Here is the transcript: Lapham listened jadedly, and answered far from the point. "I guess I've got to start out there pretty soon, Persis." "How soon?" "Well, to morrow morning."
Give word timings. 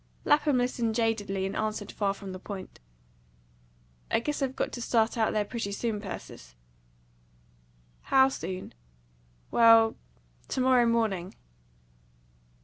Lapham 0.25 0.57
listened 0.57 0.95
jadedly, 0.95 1.45
and 1.45 1.55
answered 1.55 1.91
far 1.91 2.15
from 2.15 2.31
the 2.31 2.39
point. 2.39 2.79
"I 4.09 4.19
guess 4.19 4.41
I've 4.41 4.55
got 4.55 4.71
to 4.71 4.81
start 4.81 5.15
out 5.15 5.31
there 5.31 5.45
pretty 5.45 5.71
soon, 5.71 6.01
Persis." 6.01 6.55
"How 8.05 8.27
soon?" 8.29 8.73
"Well, 9.51 9.95
to 10.47 10.59
morrow 10.59 10.87
morning." 10.87 11.35